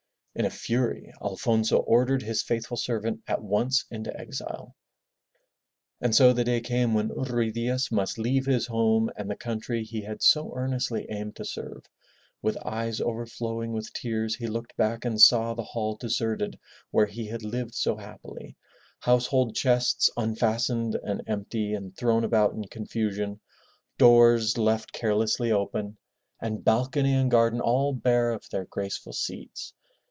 [0.33, 4.77] In a fury Alfonso ordered his faithful servant at once into exile.
[5.99, 9.83] And so the day came when Ruy Diaz must leave his home and the country
[9.83, 11.83] he had so earnestly aimed to serve.
[12.41, 16.57] With eyes over flowing with tears he looked back and saw the hall deserted
[16.91, 18.55] where he had lived so happily,
[19.01, 23.41] household chests unfastened and empty and thrown about in confusion,
[23.97, 25.97] doors left carelessly open,
[26.39, 29.73] and 316 FROM THE TOWER WINDOW balcony and garden all bare of their graceful seats.